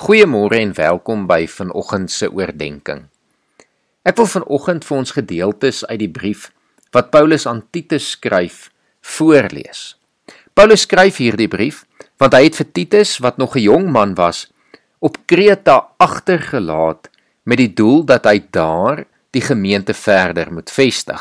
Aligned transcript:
Goeiemôre 0.00 0.56
en 0.56 0.70
welkom 0.72 1.26
by 1.28 1.44
vanoggend 1.44 2.08
se 2.08 2.24
oordeenking. 2.32 3.02
Ek 4.08 4.16
wil 4.16 4.30
vanoggend 4.32 4.86
vir 4.88 4.96
ons 4.96 5.10
gedeeltes 5.12 5.80
uit 5.90 5.98
die 6.00 6.08
brief 6.08 6.46
wat 6.96 7.10
Paulus 7.12 7.44
aan 7.44 7.60
Titus 7.68 8.06
skryf 8.14 8.70
voorlees. 9.04 9.98
Paulus 10.56 10.86
skryf 10.86 11.20
hierdie 11.20 11.50
brief 11.52 11.82
want 12.16 12.32
hy 12.32 12.46
het 12.46 12.56
vir 12.56 12.70
Titus 12.72 13.18
wat 13.20 13.36
nog 13.36 13.58
'n 13.60 13.66
jong 13.66 13.92
man 13.92 14.16
was 14.16 14.48
op 15.04 15.20
Kreta 15.28 15.92
agtergelaat 16.00 17.12
met 17.44 17.60
die 17.60 17.68
doel 17.68 18.00
dat 18.00 18.24
hy 18.24 18.40
daar 18.50 19.04
die 19.36 19.44
gemeente 19.44 19.92
verder 19.92 20.48
moet 20.48 20.72
vestig. 20.72 21.20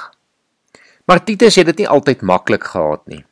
Maar 1.03 1.23
Titus 1.23 1.55
het 1.55 1.65
dit 1.65 1.83
nie 1.83 1.91
altyd 1.91 2.21
maklik 2.21 2.63
gehad 2.63 3.03
nie. 3.07 3.25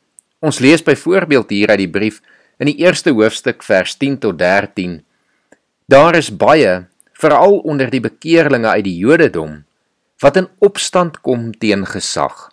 Ons 0.44 0.58
lees 0.60 0.82
byvoorbeeld 0.82 1.50
hier 1.50 1.68
uit 1.70 1.78
die 1.88 1.90
brief 1.90 2.20
in 2.58 2.66
die 2.66 2.84
eerste 2.84 3.10
hoofstuk 3.10 3.62
vers 3.62 3.96
10 3.96 4.18
tot 4.18 4.38
13. 4.38 5.07
Daar 5.88 6.18
is 6.18 6.28
baie, 6.28 6.84
veral 7.16 7.62
onder 7.64 7.88
die 7.88 8.02
bekeerlinge 8.04 8.68
uit 8.68 8.84
die 8.84 8.98
Jodendom, 9.00 9.62
wat 10.20 10.36
in 10.36 10.48
opstand 10.60 11.22
kom 11.24 11.46
teen 11.56 11.86
gesag, 11.88 12.50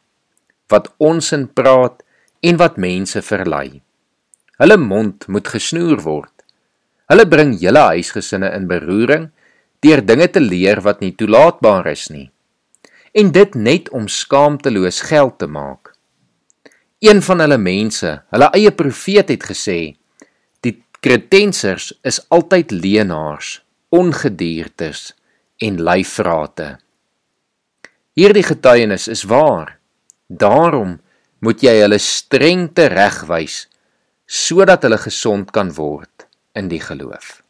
wat 0.71 0.87
onsin 1.03 1.43
praat 1.51 1.99
en 2.39 2.55
wat 2.61 2.77
mense 2.79 3.19
verlei. 3.19 3.81
Hulle 4.55 4.77
mond 4.79 5.27
moet 5.27 5.51
gesnoer 5.51 5.99
word. 6.05 6.31
Hulle 7.11 7.25
bring 7.27 7.51
hele 7.59 7.83
huisgesinne 7.89 8.53
in 8.55 8.69
beroering 8.71 9.27
deur 9.83 10.05
dinge 10.05 10.29
te 10.31 10.39
leer 10.39 10.79
wat 10.87 11.03
nie 11.03 11.11
toelaatbaar 11.19 11.91
is 11.91 12.07
nie. 12.15 12.29
En 13.11 13.35
dit 13.35 13.59
net 13.59 13.91
om 13.91 14.07
skaamteloos 14.07 15.01
geld 15.11 15.35
te 15.43 15.51
maak. 15.51 15.91
Een 17.03 17.19
van 17.19 17.43
hulle 17.43 17.59
mense, 17.59 18.15
hulle 18.31 18.51
eie 18.55 18.71
profeet 18.71 19.27
het 19.27 19.43
gesê: 19.43 19.79
"Die 19.91 20.04
kretensers 21.05 21.91
is 22.01 22.17
altyd 22.33 22.71
leenaars, 22.73 23.59
ongediertes 23.93 25.13
en 25.61 25.77
luivrate." 25.81 26.77
Hierdie 28.15 28.45
getuienis 28.47 29.07
is 29.11 29.25
waar. 29.27 29.77
Daarom 30.27 31.01
moet 31.43 31.61
jy 31.61 31.73
hulle 31.83 31.99
streng 31.99 32.69
teregwys 32.73 33.65
sodat 34.25 34.85
hulle 34.87 34.97
gesond 34.97 35.51
kan 35.53 35.69
word 35.75 36.25
in 36.57 36.71
die 36.71 36.79
geloof. 36.81 37.43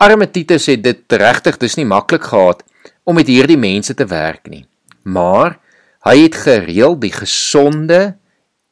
Arme 0.00 0.30
Titus 0.30 0.70
het 0.70 0.80
dit 0.86 1.12
regtig 1.20 1.58
dis 1.60 1.76
nie 1.76 1.84
maklik 1.84 2.30
gehad 2.30 2.62
om 3.04 3.18
met 3.18 3.28
hierdie 3.28 3.58
mense 3.60 3.92
te 3.94 4.06
werk 4.08 4.48
nie. 4.48 4.64
Maar 5.02 5.58
hy 6.06 6.16
het 6.22 6.38
gereeld 6.46 7.02
die 7.02 7.12
gesonde 7.12 8.14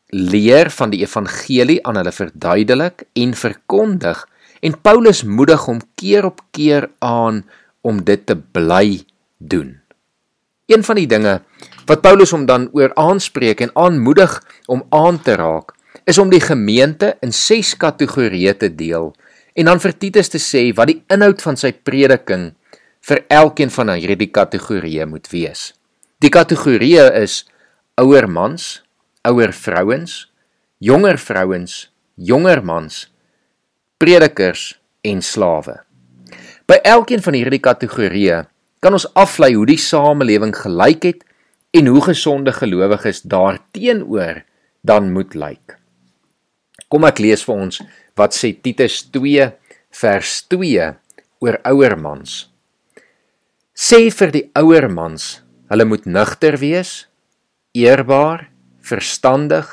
leer 0.08 0.70
van 0.70 0.90
die 0.90 1.02
evangelie 1.04 1.78
aan 1.86 1.98
hulle 2.00 2.12
verduidelik 2.12 3.04
en 3.12 3.34
verkondig 3.34 4.24
en 4.60 4.80
Paulus 4.80 5.22
moedig 5.22 5.66
hom 5.68 5.80
keer 6.00 6.24
op 6.24 6.40
keer 6.50 6.88
aan 7.04 7.44
om 7.80 8.00
dit 8.04 8.26
te 8.26 8.36
bly 8.36 9.04
doen. 9.38 9.78
Een 10.66 10.84
van 10.84 10.98
die 11.00 11.08
dinge 11.08 11.38
wat 11.88 12.02
Paulus 12.04 12.32
hom 12.34 12.46
dan 12.48 12.68
oor 12.76 12.92
aanspreek 13.00 13.60
en 13.64 13.72
aanmoedig 13.74 14.34
om 14.66 14.82
aan 14.92 15.20
te 15.22 15.36
raak, 15.40 15.72
is 16.04 16.18
om 16.18 16.28
die 16.32 16.40
gemeente 16.40 17.14
in 17.24 17.32
6 17.32 17.76
kategorieë 17.80 18.56
te 18.60 18.68
deel 18.74 19.12
en 19.58 19.70
dan 19.70 19.80
vir 19.82 19.94
Titus 19.98 20.28
te 20.32 20.40
sê 20.40 20.68
wat 20.76 20.90
die 20.92 21.00
inhoud 21.12 21.42
van 21.42 21.56
sy 21.56 21.72
prediking 21.72 22.52
vir 23.08 23.24
elkeen 23.32 23.72
van 23.72 23.94
hierdie 23.96 24.30
kategorieë 24.30 25.06
moet 25.08 25.28
wees. 25.32 25.72
Die 26.20 26.30
kategorieë 26.34 27.08
is 27.22 27.44
ouer 27.98 28.28
mans, 28.30 28.82
ouer 29.26 29.52
vrouens, 29.52 30.26
jonger 30.78 31.18
vrouens, 31.18 31.88
jonger 32.14 32.62
mans, 32.64 33.06
predikers 33.98 34.78
en 35.06 35.22
slawe. 35.22 35.80
By 36.68 36.78
elkeen 36.84 37.22
van 37.24 37.36
hierdie 37.38 37.62
kategorieë 37.62 38.42
kan 38.84 38.94
ons 38.94 39.08
aflei 39.18 39.54
hoe 39.56 39.66
die 39.66 39.80
samelewing 39.80 40.54
gelyk 40.54 41.06
het 41.08 41.24
en 41.76 41.88
hoe 41.90 42.02
gesonde 42.10 42.52
gelowiges 42.54 43.22
daarteenoor 43.26 44.42
dan 44.86 45.12
moet 45.12 45.34
lyk. 45.34 45.76
Kom 46.88 47.04
ek 47.08 47.20
lees 47.20 47.42
vir 47.44 47.64
ons 47.66 47.80
wat 48.18 48.36
sê 48.36 48.54
Titus 48.54 49.02
2 49.14 49.48
vers 50.00 50.36
2 50.52 50.86
oor 51.44 51.58
ouer 51.70 51.96
mans. 51.98 52.46
Sê 53.78 54.08
vir 54.10 54.32
die 54.34 54.46
ouer 54.58 54.88
mans, 54.90 55.38
hulle 55.70 55.86
moet 55.86 56.06
nugter 56.08 56.56
wees, 56.58 57.06
eerbaar, 57.76 58.48
verstandig, 58.88 59.68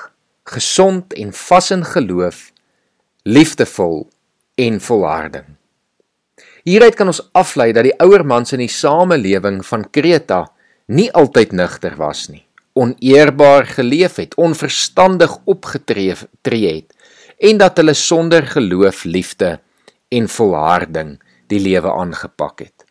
gesond 0.46 1.14
en 1.14 1.34
vas 1.34 1.72
in 1.72 1.86
geloof, 1.86 2.52
liefdevol 3.24 4.06
en 4.56 4.82
volharding. 4.82 5.56
Hieruit 6.66 6.96
kan 6.98 7.12
ons 7.12 7.22
aflei 7.38 7.72
dat 7.74 7.86
die 7.86 7.96
ouer 8.02 8.26
mans 8.26 8.54
in 8.56 8.64
die 8.64 8.72
samelewing 8.72 9.62
van 9.66 9.86
Kreta 9.94 10.46
nie 10.90 11.12
altyd 11.14 11.54
nugter 11.54 11.96
was 11.98 12.28
nie, 12.30 12.44
oneerbaar 12.74 13.68
geleef 13.78 14.18
het, 14.22 14.36
onverstandig 14.38 15.38
opgetree 15.46 16.16
het 16.16 16.94
en 17.38 17.60
dat 17.60 17.78
hulle 17.78 17.94
sonder 17.94 18.46
geloof, 18.48 19.04
liefde 19.04 19.60
en 20.10 20.30
volharding 20.32 21.18
die 21.52 21.60
lewe 21.60 21.92
aangepak 21.92 22.64
het. 22.64 22.86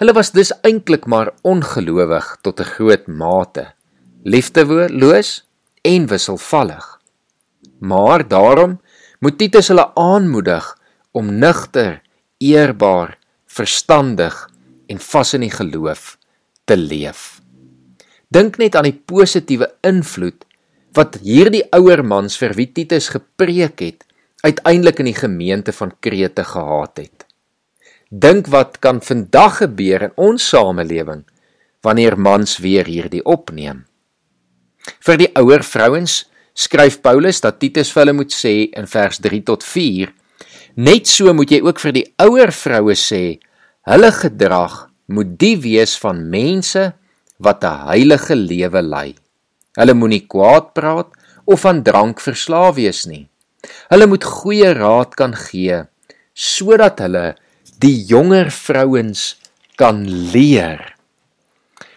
Hulle 0.00 0.14
was 0.16 0.32
dus 0.32 0.52
eintlik 0.64 1.06
maar 1.06 1.34
ongelowig 1.42 2.38
tot 2.42 2.60
'n 2.60 2.70
groot 2.76 3.06
mate, 3.06 3.72
liefdeloos 4.24 5.43
en 5.84 6.06
wisselvallig. 6.08 6.86
Maar 7.78 8.24
daarom 8.28 8.80
moet 9.20 9.38
Titus 9.38 9.68
hulle 9.68 9.86
aanmoedig 9.94 10.64
om 11.12 11.28
nugter, 11.38 12.00
eerbaar, 12.38 13.18
verstandig 13.46 14.34
en 14.86 15.00
vas 15.00 15.34
in 15.36 15.44
die 15.44 15.52
geloof 15.52 16.16
te 16.64 16.76
leef. 16.76 17.40
Dink 18.28 18.56
net 18.58 18.76
aan 18.76 18.88
die 18.88 18.96
positiewe 18.96 19.68
invloed 19.86 20.46
wat 20.96 21.20
hierdie 21.22 21.64
ouer 21.74 22.04
mans 22.06 22.38
vir 22.40 22.54
wie 22.58 22.70
Titus 22.72 23.10
gepreek 23.14 23.82
het, 23.82 24.04
uiteindelik 24.44 25.00
in 25.02 25.10
die 25.10 25.18
gemeente 25.18 25.72
van 25.74 25.94
Krete 26.00 26.44
gehad 26.46 27.00
het. 27.02 27.26
Dink 28.10 28.50
wat 28.52 28.78
kan 28.78 29.00
vandag 29.02 29.58
gebeur 29.62 30.08
in 30.08 30.14
ons 30.20 30.48
samelewing 30.48 31.24
wanneer 31.84 32.16
mans 32.16 32.58
weer 32.62 32.86
hierdie 32.88 33.24
opneem. 33.24 33.84
Vir 35.04 35.20
die 35.20 35.30
ouer 35.40 35.64
vrouens 35.64 36.24
skryf 36.54 37.00
Paulus 37.02 37.40
dat 37.44 37.58
Titus 37.60 37.90
vir 37.92 38.04
hulle 38.04 38.16
moet 38.20 38.32
sê 38.32 38.54
in 38.76 38.86
vers 38.86 39.18
3 39.22 39.40
tot 39.50 39.64
4: 39.66 40.12
Net 40.76 41.06
so 41.06 41.32
moet 41.34 41.50
jy 41.50 41.60
ook 41.64 41.80
vir 41.80 41.92
die 41.92 42.06
ouer 42.22 42.52
vroue 42.52 42.96
sê, 42.98 43.38
hulle 43.86 44.10
gedrag 44.12 44.88
moet 45.06 45.36
die 45.38 45.56
wees 45.60 45.96
van 46.00 46.24
mense 46.30 46.92
wat 47.38 47.64
'n 47.64 47.86
heilige 47.90 48.34
lewe 48.34 48.82
lei. 48.82 49.14
Hulle 49.76 49.94
moenie 49.94 50.26
kwaad 50.26 50.74
praat 50.74 51.10
of 51.44 51.64
aan 51.66 51.82
drank 51.82 52.20
verslaaf 52.20 52.76
wees 52.76 53.06
nie. 53.06 53.28
Hulle 53.90 54.06
moet 54.06 54.24
goeie 54.24 54.72
raad 54.72 55.14
kan 55.14 55.34
gee 55.34 55.84
sodat 56.34 56.98
hulle 56.98 57.36
die 57.78 58.04
jonger 58.10 58.50
vrouens 58.50 59.36
kan 59.76 60.02
leer. 60.32 60.93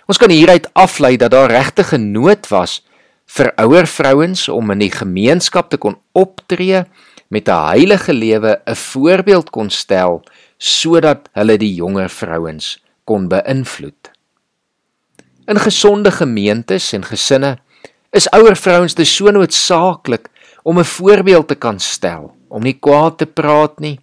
Ons 0.08 0.20
kan 0.22 0.32
hieruit 0.32 0.70
aflei 0.72 1.18
dat 1.20 1.32
daar 1.32 1.52
regtig 1.52 1.92
'n 1.94 2.12
nood 2.12 2.48
was 2.48 2.82
vir 3.26 3.52
ouer 3.60 3.88
vrouens 3.88 4.48
om 4.50 4.72
in 4.72 4.80
die 4.80 4.92
gemeenskap 4.92 5.70
te 5.70 5.78
kon 5.78 6.00
optree 6.12 6.86
met 7.28 7.50
'n 7.50 7.66
heilige 7.68 8.14
lewe, 8.14 8.62
'n 8.66 8.76
voorbeeld 8.76 9.50
kon 9.50 9.70
stel 9.70 10.24
sodat 10.58 11.30
hulle 11.34 11.58
die 11.58 11.74
jonger 11.74 12.10
vrouens 12.10 12.80
kon 13.04 13.28
beïnvloed. 13.28 14.12
In 15.48 15.60
gesonde 15.60 16.12
gemeentes 16.12 16.94
en 16.94 17.04
gesinne 17.04 17.58
is 18.12 18.30
ouer 18.32 18.56
vrouens 18.56 18.96
dus 18.96 19.16
so 19.16 19.32
noodsaaklik 19.32 20.30
om 20.64 20.80
'n 20.80 20.84
voorbeeld 20.84 21.48
te 21.48 21.56
kan 21.56 21.80
stel, 21.80 22.36
om 22.48 22.64
nie 22.64 22.80
kwaad 22.80 23.18
te 23.18 23.26
praat 23.26 23.80
nie, 23.80 24.00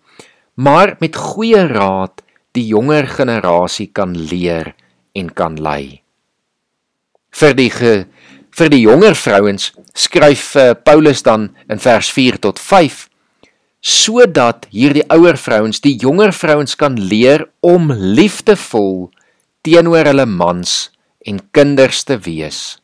maar 0.55 0.97
met 1.01 1.17
goeie 1.17 1.67
raad 1.67 2.23
die 2.53 2.67
jonger 2.67 3.07
generasie 3.07 3.91
kan 3.93 4.19
leer 4.19 4.75
en 5.13 5.33
kan 5.33 5.61
lei. 5.61 6.04
Vir 7.35 7.57
die 7.59 7.71
ge, 7.73 7.95
vir 8.55 8.71
die 8.71 8.85
jonger 8.85 9.17
vrouens 9.19 9.73
skryf 9.99 10.53
uh, 10.57 10.73
Paulus 10.75 11.25
dan 11.27 11.51
in 11.71 11.83
vers 11.83 12.11
4 12.15 12.39
tot 12.43 12.63
5 12.63 13.09
sodat 13.85 14.65
hierdie 14.73 15.05
ouer 15.13 15.37
vrouens 15.37 15.83
die 15.85 15.93
jonger 16.01 16.33
vrouens 16.33 16.73
kan 16.81 16.95
leer 16.97 17.45
om 17.61 17.91
liefdevol 17.93 19.11
teenoor 19.67 20.09
hulle 20.09 20.25
mans 20.25 20.89
en 21.29 21.43
kinders 21.53 22.01
te 22.09 22.17
wees. 22.25 22.79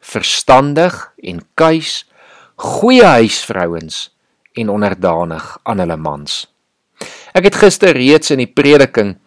Verstandig 0.00 0.96
en 1.20 1.42
kuis 1.60 2.06
goeie 2.56 3.04
huisvrouens 3.04 4.06
en 4.56 4.72
onderdanig 4.72 5.50
aan 5.68 5.82
hulle 5.84 5.98
mans. 6.00 6.46
Ek 7.36 7.50
het 7.50 7.60
gister 7.60 7.92
reeds 7.92 8.32
in 8.32 8.40
die 8.40 8.48
prediking 8.48 9.18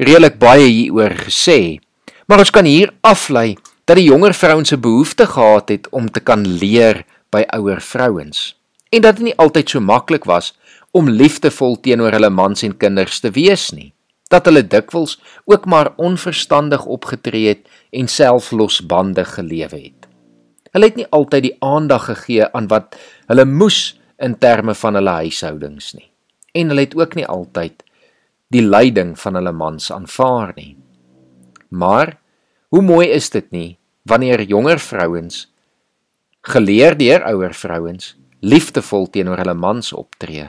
redelik 0.00 0.40
baie 0.40 0.70
hieroor 0.70 1.18
gesê 1.26 1.82
Maar 2.28 2.42
ons 2.44 2.52
kan 2.52 2.66
hier 2.68 2.90
aflei 3.00 3.56
dat 3.88 3.96
die 3.96 4.10
jonger 4.10 4.34
vrouens 4.34 4.72
'n 4.72 4.80
behoefte 4.80 5.26
gehad 5.26 5.68
het 5.68 5.88
om 5.88 6.10
te 6.10 6.20
kan 6.20 6.46
leer 6.46 7.04
by 7.30 7.42
ouer 7.56 7.80
vrouens 7.80 8.58
en 8.88 9.00
dat 9.00 9.16
dit 9.16 9.24
nie 9.24 9.36
altyd 9.36 9.70
so 9.70 9.80
maklik 9.80 10.24
was 10.24 10.56
om 10.90 11.08
liefdevol 11.08 11.80
teenoor 11.80 12.12
hulle 12.16 12.30
mans 12.30 12.62
en 12.62 12.76
kinders 12.76 13.20
te 13.20 13.30
wees 13.30 13.70
nie. 13.70 13.92
Dat 14.28 14.44
hulle 14.48 14.66
dikwels 14.66 15.18
ook 15.44 15.64
maar 15.64 15.92
onverstandig 15.96 16.84
opgetree 16.84 17.48
het 17.48 17.68
en 17.90 18.08
selflosbandig 18.08 19.34
gelewe 19.34 19.76
het. 19.76 20.08
Hulle 20.72 20.84
het 20.84 20.96
nie 20.96 21.08
altyd 21.10 21.42
die 21.42 21.56
aandag 21.64 22.04
gegee 22.04 22.48
aan 22.52 22.68
wat 22.68 22.96
hulle 23.26 23.44
moes 23.44 23.98
in 24.18 24.38
terme 24.38 24.74
van 24.74 24.94
hulle 24.94 25.16
huishoudings 25.24 25.94
nie. 25.94 26.10
En 26.52 26.68
hulle 26.68 26.80
het 26.88 26.96
ook 26.96 27.14
nie 27.14 27.26
altyd 27.26 27.84
die 28.52 28.64
leiding 28.64 29.18
van 29.18 29.34
hulle 29.34 29.52
mans 29.52 29.92
aanvaar 29.92 30.52
nie. 30.56 30.76
Maar 31.68 32.16
hoe 32.68 32.82
mooi 32.82 33.08
is 33.08 33.30
dit 33.30 33.50
nie 33.50 33.78
wanneer 34.08 34.42
jonger 34.42 34.78
vrouens 34.78 35.46
geleer 36.48 36.96
deur 36.96 37.24
ouer 37.28 37.54
vrouens 37.54 38.14
liefdevol 38.40 39.08
teenoor 39.10 39.40
hulle 39.42 39.54
mans 39.58 39.92
optree, 39.92 40.46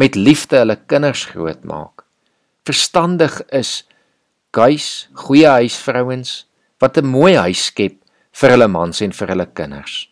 met 0.00 0.16
liefde 0.16 0.62
hulle 0.62 0.78
kinders 0.88 1.26
grootmaak. 1.28 2.04
Verstandig 2.68 3.40
is 3.54 3.82
guys, 4.56 5.08
goeie 5.12 5.48
huisvrouens 5.60 6.46
wat 6.80 6.96
'n 6.98 7.06
mooi 7.06 7.36
huis 7.36 7.64
skep 7.66 7.96
vir 8.32 8.50
hulle 8.50 8.68
mans 8.68 9.00
en 9.00 9.12
vir 9.12 9.28
hulle 9.28 9.46
kinders. 9.46 10.08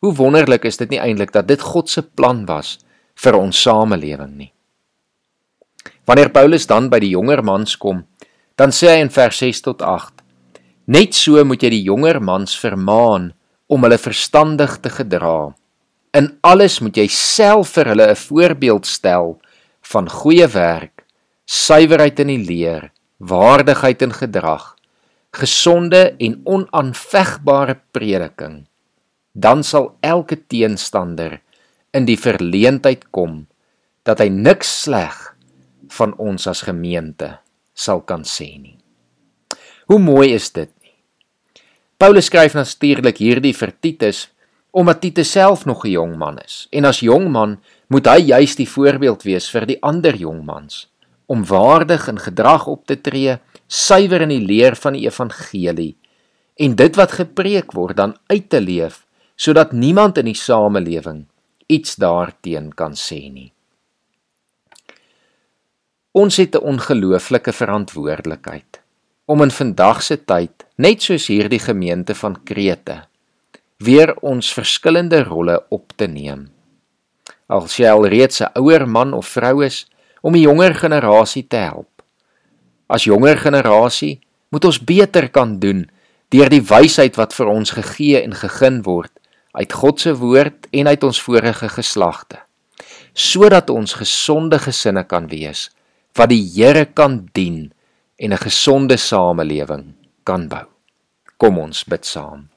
Hoe 0.00 0.14
wonderlik 0.14 0.64
is 0.64 0.76
dit 0.76 0.90
nie 0.90 1.00
eintlik 1.00 1.32
dat 1.32 1.46
dit 1.46 1.60
God 1.60 1.88
se 1.88 2.02
plan 2.02 2.46
was 2.46 2.78
vir 3.14 3.34
ons 3.36 3.62
samelewing 3.62 4.36
nie. 4.36 4.52
Wanneer 6.06 6.30
Paulus 6.30 6.66
dan 6.66 6.88
by 6.88 6.98
die 6.98 7.10
jonger 7.10 7.42
mans 7.44 7.76
kom, 7.76 8.06
dan 8.56 8.70
sê 8.70 8.88
hy 8.88 9.00
in 9.00 9.10
vers 9.10 9.38
6 9.38 9.60
tot 9.60 9.82
8: 9.82 10.19
Net 10.90 11.14
so 11.14 11.38
moet 11.46 11.62
jy 11.62 11.68
die 11.70 11.84
jonger 11.86 12.18
mans 12.18 12.56
vermaan 12.58 13.28
om 13.70 13.84
hulle 13.86 13.98
verstandig 14.00 14.72
te 14.82 14.90
gedra. 14.90 15.52
In 16.18 16.32
alles 16.42 16.80
moet 16.82 16.96
jy 16.98 17.04
self 17.14 17.76
vir 17.76 17.92
hulle 17.92 18.06
'n 18.10 18.18
voorbeeld 18.18 18.86
stel 18.86 19.38
van 19.92 20.10
goeie 20.10 20.48
werk, 20.50 21.04
suiwerheid 21.46 22.18
in 22.20 22.26
die 22.34 22.42
leer, 22.42 22.90
waardigheid 23.18 24.02
in 24.02 24.10
gedrag, 24.10 24.74
gesonde 25.30 26.16
en 26.18 26.42
onaanvegbare 26.44 27.78
prediking. 27.92 28.66
Dan 29.32 29.62
sal 29.62 29.94
elke 30.02 30.36
teenstander 30.46 31.40
in 31.94 32.04
die 32.04 32.18
verleentheid 32.18 33.10
kom 33.10 33.46
dat 34.02 34.18
hy 34.18 34.28
niks 34.28 34.82
sleg 34.82 35.36
van 35.88 36.18
ons 36.18 36.46
as 36.46 36.66
gemeente 36.66 37.38
sal 37.74 38.00
kan 38.00 38.24
sê 38.24 38.58
nie. 38.58 38.78
Hoe 39.86 39.98
mooi 39.98 40.34
is 40.34 40.50
dit? 40.50 40.70
Paulus 42.00 42.30
skryf 42.30 42.54
natuurlik 42.56 43.18
hierdie 43.20 43.52
vir 43.52 43.74
Titus 43.84 44.30
omdat 44.72 45.02
Titus 45.02 45.32
self 45.36 45.66
nog 45.68 45.84
'n 45.84 45.90
jong 45.90 46.14
man 46.16 46.38
is 46.38 46.66
en 46.72 46.84
as 46.88 47.00
jong 47.00 47.28
man 47.28 47.60
moet 47.92 48.06
hy 48.06 48.32
juis 48.32 48.56
die 48.56 48.68
voorbeeld 48.68 49.22
wees 49.22 49.50
vir 49.50 49.66
die 49.66 49.76
ander 49.82 50.16
jong 50.16 50.40
mans 50.44 50.88
om 51.26 51.44
waardig 51.44 52.08
in 52.08 52.18
gedrag 52.18 52.66
op 52.66 52.86
te 52.86 52.96
tree, 52.96 53.36
suiwer 53.68 54.22
in 54.22 54.32
die 54.32 54.40
leer 54.40 54.76
van 54.76 54.96
die 54.96 55.04
evangelie 55.04 55.96
en 56.56 56.74
dit 56.74 56.96
wat 56.96 57.12
gepreek 57.12 57.72
word 57.72 57.96
dan 57.96 58.16
uit 58.32 58.48
te 58.48 58.60
leef 58.60 59.04
sodat 59.36 59.72
niemand 59.72 60.16
in 60.18 60.24
die 60.24 60.40
samelewing 60.40 61.26
iets 61.68 61.96
daarteen 61.96 62.72
kan 62.74 62.92
sê 62.96 63.28
nie. 63.30 63.52
Ons 66.12 66.36
het 66.36 66.54
'n 66.56 66.64
ongelooflike 66.64 67.52
verantwoordelikheid 67.52 68.80
om 69.30 69.44
in 69.44 69.52
vandag 69.54 70.02
se 70.02 70.16
tyd, 70.26 70.64
net 70.82 71.04
soos 71.06 71.28
hierdie 71.30 71.60
gemeente 71.62 72.16
van 72.18 72.34
Krete, 72.44 73.04
weer 73.78 74.10
ons 74.26 74.48
verskillende 74.50 75.22
rolle 75.28 75.60
op 75.70 75.94
te 75.94 76.08
neem. 76.10 76.48
As 77.46 77.76
jy 77.78 77.86
al 77.86 78.08
reeds 78.10 78.42
'n 78.42 78.50
ouer 78.58 78.88
man 78.88 79.14
of 79.14 79.30
vrou 79.30 79.62
is, 79.64 79.86
om 80.20 80.32
die 80.32 80.42
jonger 80.42 80.74
generasie 80.74 81.46
te 81.48 81.56
help. 81.56 82.02
As 82.88 83.04
jonger 83.04 83.38
generasie 83.38 84.20
moet 84.50 84.64
ons 84.64 84.84
beter 84.84 85.28
kan 85.28 85.58
doen 85.58 85.88
deur 86.28 86.48
die 86.48 86.62
wysheid 86.62 87.16
wat 87.16 87.34
vir 87.34 87.46
ons 87.46 87.70
gegee 87.70 88.22
en 88.22 88.34
gegee 88.34 88.82
word 88.82 89.12
uit 89.52 89.72
God 89.72 90.00
se 90.00 90.14
woord 90.14 90.66
en 90.70 90.86
uit 90.86 91.04
ons 91.04 91.22
vorige 91.22 91.68
geslagte, 91.68 92.38
sodat 93.14 93.70
ons 93.70 93.94
gesonde 93.94 94.58
gesinne 94.58 95.04
kan 95.04 95.26
wees 95.28 95.70
wat 96.14 96.28
die 96.28 96.42
Here 96.54 96.84
kan 96.84 97.28
dien 97.32 97.72
en 98.20 98.32
'n 98.32 98.38
gesonde 98.38 98.96
samelewing 98.96 99.94
kan 100.24 100.48
bou. 100.48 100.66
Kom 101.36 101.58
ons 101.58 101.84
bid 101.84 102.04
saam. 102.06 102.48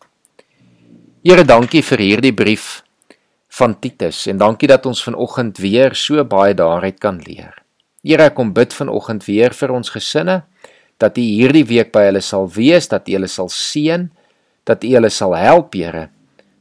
Here, 1.23 1.43
dankie 1.43 1.81
vir 1.81 1.99
hierdie 1.99 2.33
brief 2.33 2.83
van 3.47 3.79
Titus 3.79 4.27
en 4.27 4.37
dankie 4.37 4.67
dat 4.67 4.85
ons 4.85 5.03
vanoggend 5.03 5.57
weer 5.57 5.95
so 5.95 6.23
baie 6.25 6.53
daaruit 6.53 6.99
kan 6.99 7.21
leer. 7.23 7.63
Here, 8.03 8.23
ek 8.23 8.35
kom 8.35 8.53
bid 8.53 8.73
vanoggend 8.73 9.23
weer 9.25 9.53
vir 9.53 9.71
ons 9.71 9.89
gesinne 9.89 10.43
dat 10.97 11.17
U 11.17 11.21
hierdie 11.21 11.65
week 11.65 11.91
by 11.91 12.07
hulle 12.09 12.21
sal 12.21 12.49
wees, 12.49 12.87
dat 12.87 13.07
U 13.07 13.15
hulle 13.17 13.27
sal 13.27 13.49
seën, 13.49 14.09
dat 14.63 14.83
U 14.83 14.93
hulle 14.95 15.09
sal 15.09 15.35
help, 15.35 15.73
Here, 15.73 16.09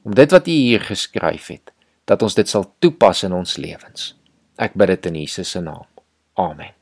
om 0.03 0.15
dit 0.15 0.31
wat 0.31 0.47
U 0.47 0.51
hier 0.51 0.81
geskryf 0.81 1.51
het, 1.55 1.73
dat 2.05 2.23
ons 2.23 2.35
dit 2.35 2.49
sal 2.49 2.71
toepas 2.79 3.25
in 3.25 3.33
ons 3.33 3.57
lewens. 3.57 4.15
Ek 4.59 4.75
bid 4.75 4.95
dit 4.95 5.11
in 5.13 5.21
Jesus 5.25 5.51
se 5.51 5.61
naam. 5.61 5.87
Amen. 6.39 6.82